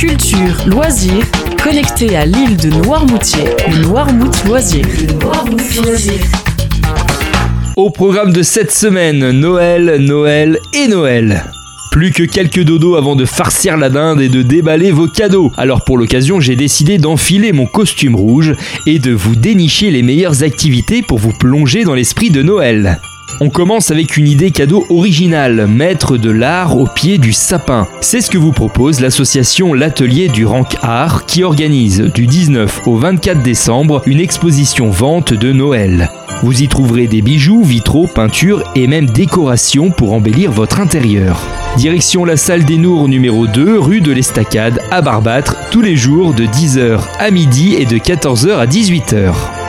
[0.00, 1.26] culture, loisirs,
[1.62, 3.44] connecté à l'île de Noirmoutier,
[3.82, 4.86] Noirmout Loisir.
[7.76, 11.44] Au programme de cette semaine, Noël, Noël et Noël.
[11.90, 15.52] Plus que quelques dodos avant de farcir la dinde et de déballer vos cadeaux.
[15.58, 18.54] Alors pour l'occasion, j'ai décidé d'enfiler mon costume rouge
[18.86, 22.98] et de vous dénicher les meilleures activités pour vous plonger dans l'esprit de Noël.
[23.38, 27.86] On commence avec une idée cadeau originale, mettre de l'art au pied du sapin.
[28.00, 32.96] C'est ce que vous propose l'association L'Atelier du Rank Art qui organise du 19 au
[32.96, 36.10] 24 décembre une exposition vente de Noël.
[36.42, 41.40] Vous y trouverez des bijoux, vitraux, peintures et même décorations pour embellir votre intérieur.
[41.76, 46.34] Direction la salle des Nours numéro 2, rue de l'Estacade à Barbâtre, tous les jours
[46.34, 49.59] de 10h à midi et de 14h à 18h.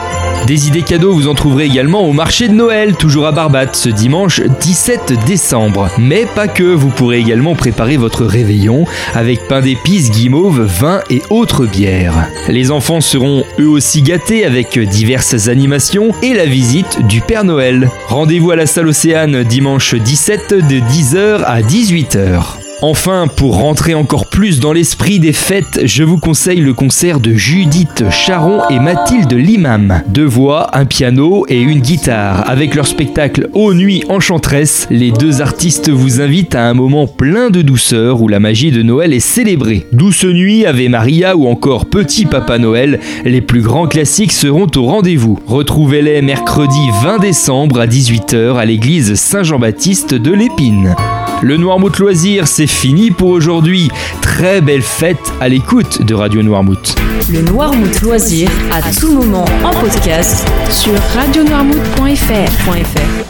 [0.46, 3.88] Des idées cadeaux, vous en trouverez également au marché de Noël, toujours à Barbate, ce
[3.88, 5.88] dimanche 17 décembre.
[5.98, 11.22] Mais pas que, vous pourrez également préparer votre réveillon avec pain d'épices, guimauve, vin et
[11.30, 12.28] autres bières.
[12.48, 17.88] Les enfants seront eux aussi gâtés avec diverses animations et la visite du Père Noël.
[18.08, 22.61] Rendez-vous à la salle Océane dimanche 17 de 10h à 18h.
[22.84, 27.32] Enfin, pour rentrer encore plus dans l'esprit des fêtes, je vous conseille le concert de
[27.32, 30.02] Judith Charon et Mathilde Limam.
[30.08, 32.42] Deux voix, un piano et une guitare.
[32.50, 37.50] Avec leur spectacle Aux Nuits Enchanteresse, les deux artistes vous invitent à un moment plein
[37.50, 39.86] de douceur où la magie de Noël est célébrée.
[39.92, 44.86] Douce Nuit, Ave Maria ou encore Petit Papa Noël, les plus grands classiques seront au
[44.86, 45.38] rendez-vous.
[45.46, 50.96] Retrouvez-les mercredi 20 décembre à 18h à l'église Saint-Jean-Baptiste de l'Épine.
[51.42, 53.90] Le Noirmouth Loisir, c'est fini pour aujourd'hui.
[54.20, 56.94] Très belle fête à l'écoute de Radio Noirmouth.
[57.32, 63.12] Le Noirmout Loisir, à tout moment en podcast sur radionoirmout.fr.